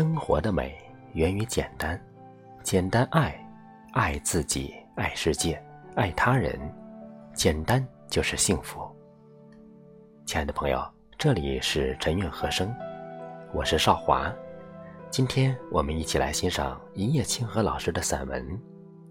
[0.00, 0.78] 生活的美
[1.12, 2.02] 源于简单，
[2.62, 3.38] 简单爱，
[3.92, 5.62] 爱自己，爱世界，
[5.94, 6.58] 爱他人，
[7.34, 8.80] 简单就是幸福。
[10.24, 10.82] 亲爱的朋友，
[11.18, 12.74] 这里是陈韵和声，
[13.52, 14.32] 我是少华。
[15.10, 18.42] 今天我们一起来欣赏一叶清河老师的散文《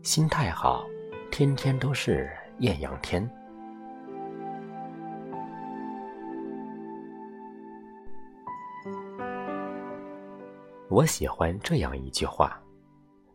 [0.01, 0.83] 心态好，
[1.29, 2.31] 天天都是
[2.61, 3.23] 艳阳天》。
[10.89, 12.59] 我喜欢这样一句话：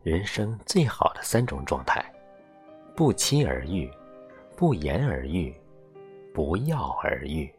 [0.03, 2.03] 人生最好的三种状态，
[2.97, 3.89] 不期而遇，
[4.57, 5.55] 不言而喻，
[6.33, 7.49] 不药而愈。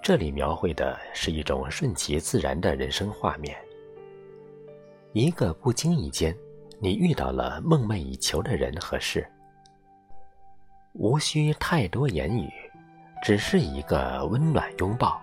[0.00, 3.58] 这里描绘的是一种顺其自然的人生画面。
[5.14, 6.32] 一个不经意间，
[6.78, 9.26] 你遇到了梦寐以求的人和事，
[10.92, 12.48] 无需太多言语，
[13.20, 15.20] 只是一个温暖拥抱。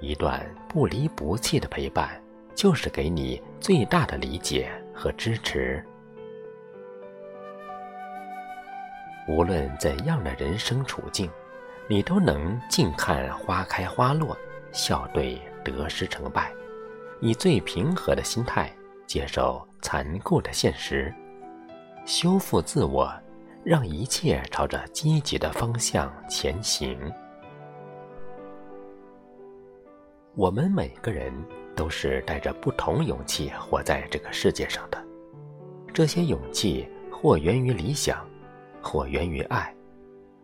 [0.00, 2.20] 一段不离不弃的陪伴，
[2.54, 5.84] 就是给你最大的理解和支持。
[9.28, 11.30] 无论怎样的人生处境，
[11.88, 14.36] 你都能静看花开花落，
[14.70, 16.52] 笑对得失成败，
[17.20, 18.72] 以最平和的心态
[19.06, 21.12] 接受残酷的现实，
[22.04, 23.12] 修复自我，
[23.64, 26.96] 让一切朝着积极的方向前行。
[30.36, 31.32] 我们每个人
[31.74, 35.02] 都是带着不同勇气活在这个世界上的，
[35.94, 38.22] 这些勇气或源于理想，
[38.82, 39.74] 或源于爱，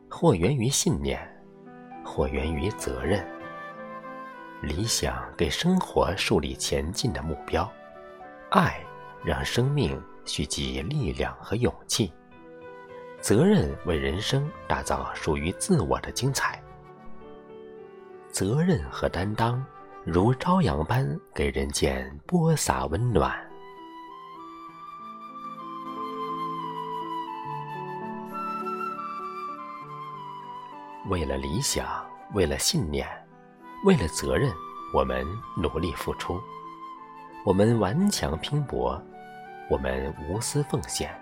[0.09, 1.21] 或源于信念，
[2.03, 3.23] 或源于责任。
[4.63, 7.71] 理想给生活树立前进的目标，
[8.51, 8.81] 爱
[9.23, 12.11] 让生命蓄积力量和勇气，
[13.21, 16.59] 责任为人生打造属于自我的精彩。
[18.31, 19.63] 责任和担当。
[20.05, 23.33] 如朝阳般给人间播撒温暖。
[31.09, 32.05] 为了理想，
[32.35, 33.07] 为了信念，
[33.85, 34.53] 为了责任，
[34.93, 35.25] 我们
[35.57, 36.41] 努力付出，
[37.45, 39.01] 我们顽强拼搏，
[39.71, 41.15] 我们无私奉献。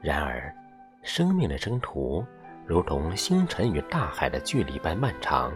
[0.00, 0.50] 然而，
[1.02, 2.24] 生命的征途
[2.64, 5.52] 如同星辰与大海的距离般漫长，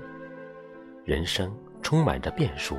[1.06, 1.50] 人生。
[1.90, 2.76] 充满着变数，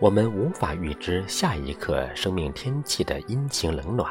[0.00, 4.10] 我们无法预知下一刻生命天气的阴晴冷暖。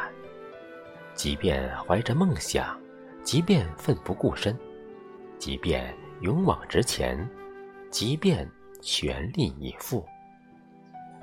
[1.13, 2.79] 即便怀着梦想，
[3.23, 4.57] 即便奋不顾身，
[5.37, 7.29] 即便勇往直前，
[7.91, 8.49] 即便
[8.79, 10.05] 全力以赴，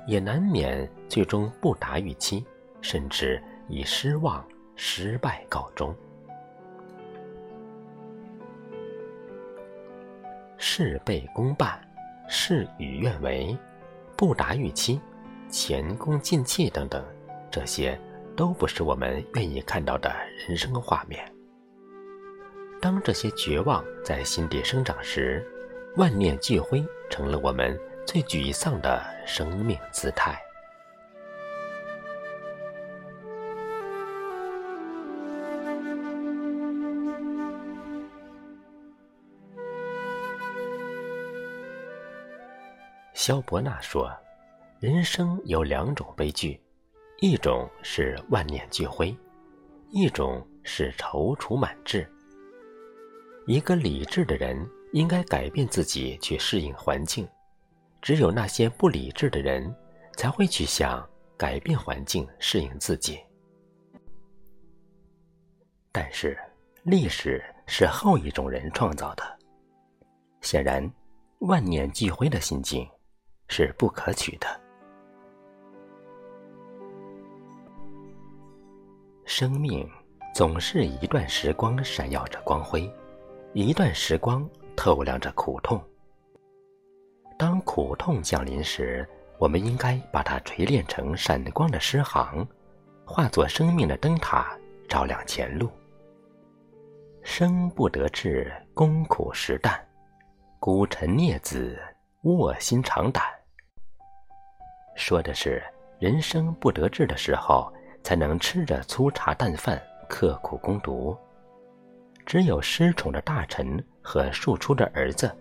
[0.05, 2.45] 也难免最终不达预期，
[2.79, 5.95] 甚至以失望、失败告终。
[10.59, 11.86] 事倍功半。
[12.27, 13.57] 事与愿违，
[14.15, 14.99] 不达预期，
[15.49, 17.03] 前功尽弃等等，
[17.49, 17.99] 这些
[18.35, 20.13] 都不是我们愿意看到的
[20.47, 21.23] 人生画面。
[22.81, 25.45] 当这些绝望在心底生长时，
[25.95, 30.39] 万念俱灰成了我们最沮丧的生命姿态。
[43.17, 44.15] 萧伯纳说
[44.79, 46.61] ：“人生有两种悲剧，
[47.19, 49.13] 一种是万念俱灰，
[49.89, 52.07] 一种是踌躇满志。
[53.47, 54.55] 一个理智的人
[54.93, 57.27] 应该改变自己去适应环境，
[58.03, 59.75] 只有那些不理智的人
[60.15, 61.03] 才会去想
[61.35, 63.19] 改变环境适应自己。
[65.91, 66.37] 但是，
[66.83, 69.23] 历史是后一种人创造的。
[70.41, 70.87] 显然，
[71.39, 72.87] 万念俱灰的心境。”
[73.47, 74.47] 是不可取的。
[79.25, 79.87] 生命
[80.33, 82.89] 总是一段时光闪耀着光辉，
[83.53, 85.83] 一段时光透亮着苦痛。
[87.37, 89.07] 当苦痛降临时，
[89.37, 92.47] 我们应该把它锤炼成闪光的诗行，
[93.05, 94.57] 化作生命的灯塔，
[94.87, 95.69] 照亮前路。
[97.21, 99.73] 生不得志，功苦实淡；
[100.59, 101.77] 孤臣孽子，
[102.23, 103.36] 卧薪尝胆。
[104.97, 105.63] 说的是，
[105.99, 107.71] 人生不得志的时候，
[108.03, 109.79] 才能吃着粗茶淡饭，
[110.09, 111.15] 刻苦攻读；
[112.25, 115.31] 只有失宠的大臣和庶出的儿子，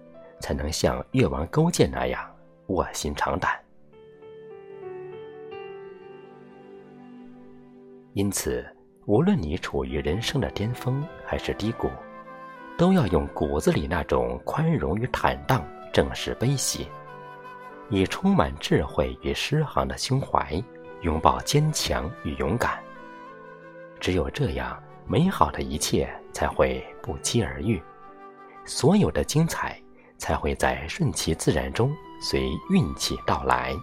[0.40, 2.22] 才能像越王勾践那样
[2.66, 3.58] 卧薪尝胆。
[8.12, 8.62] 因此，
[9.06, 11.88] 无论你处于人生的巅峰还是低谷，
[12.76, 16.86] 都要用骨子里那种宽容与坦荡正视悲喜，
[17.88, 20.62] 以充满智慧与诗行的胸怀，
[21.02, 22.82] 拥抱坚强与勇敢。
[24.00, 27.82] 只有这样，美好的一切才会不期而遇，
[28.64, 29.80] 所有的精彩
[30.18, 33.74] 才会在顺其自然中随运气到来。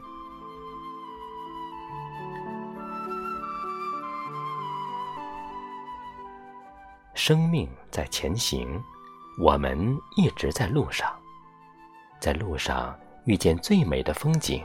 [7.15, 8.83] 生命在前行，
[9.39, 11.09] 我们一直在路上，
[12.19, 12.93] 在路上
[13.25, 14.61] 遇见最美的风景，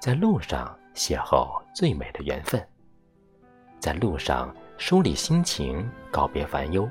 [0.00, 2.66] 在路上邂逅最美的缘分，
[3.78, 6.88] 在路上梳理心情，告别烦忧，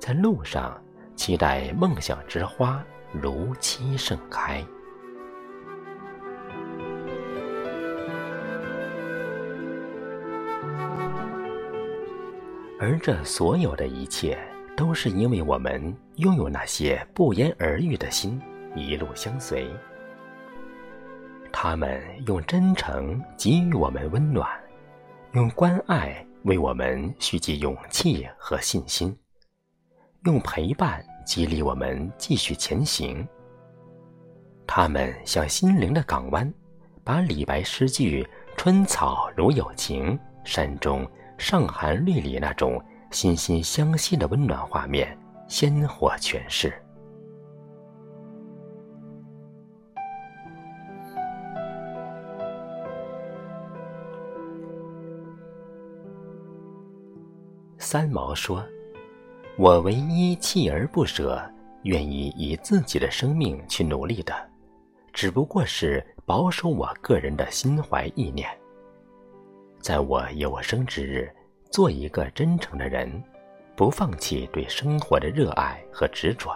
[0.00, 0.76] 在路上
[1.14, 4.64] 期待梦想之花如期盛开。
[12.80, 14.36] 而这所有的一切，
[14.76, 18.40] 都是因为我们拥有那些不言而喻的心，
[18.74, 19.70] 一路相随。
[21.60, 24.48] 他们用真诚给予我们温暖，
[25.32, 29.18] 用关爱为我们蓄积勇气和信心，
[30.22, 33.26] 用陪伴激励我们继续前行。
[34.68, 36.48] 他们像心灵的港湾，
[37.02, 38.24] 把李白诗句
[38.56, 41.04] “春草如有情，山中”。
[41.38, 42.80] 上寒绿里那种
[43.10, 45.18] 心心相惜的温暖画面，
[45.48, 46.72] 鲜活诠释。
[57.90, 58.62] 三毛说
[59.56, 61.42] ：“我唯一锲而不舍、
[61.84, 64.34] 愿意以自己的生命去努力的，
[65.10, 68.46] 只不过是保守我个人的心怀意念。”
[69.80, 71.34] 在我有生之日，
[71.70, 73.10] 做一个真诚的人，
[73.74, 76.54] 不放弃对生活的热爱和执着。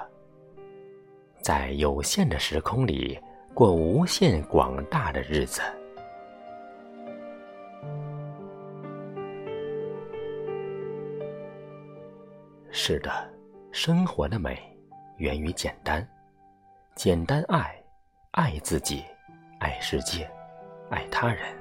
[1.40, 3.19] 在有限的时空里，
[3.55, 5.62] 过无限广大的日子。
[12.74, 13.12] 是的，
[13.70, 14.58] 生活的美
[15.19, 16.08] 源于简单，
[16.94, 17.76] 简单爱，
[18.30, 19.04] 爱自己，
[19.60, 20.28] 爱世界，
[20.88, 21.54] 爱他人。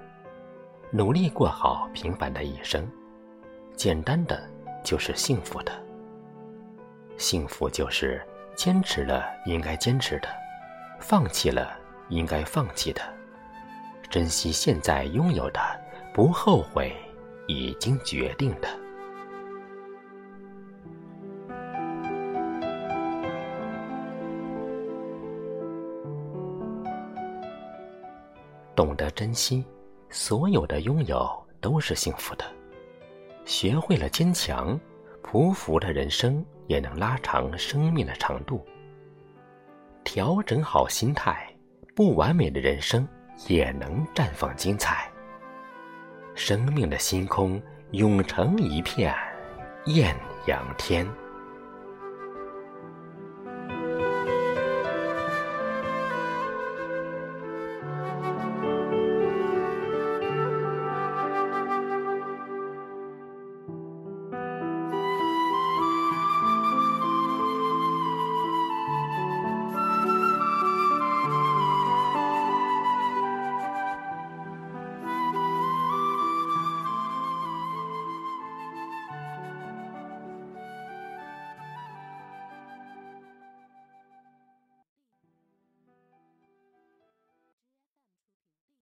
[0.89, 2.89] 努力过好平凡的一生，
[3.75, 4.41] 简单的
[4.85, 5.73] 就是幸福的。
[7.17, 8.25] 幸福就是
[8.55, 10.29] 坚持了应该坚持的，
[10.97, 11.77] 放弃了
[12.07, 13.01] 应该放弃的，
[14.09, 15.59] 珍惜现在拥有的，
[16.13, 16.95] 不后悔
[17.49, 18.80] 已经决定的。
[28.75, 29.65] 懂得珍惜。
[30.13, 31.29] 所有的拥有
[31.61, 32.43] 都是幸福的，
[33.45, 34.77] 学会了坚强，
[35.23, 38.65] 匍匐的人生也能拉长生命的长度。
[40.03, 41.47] 调整好心态，
[41.95, 43.07] 不完美的人生
[43.47, 45.09] 也能绽放精彩。
[46.35, 49.15] 生命的星空永成一片
[49.85, 50.13] 艳
[50.47, 51.07] 阳天。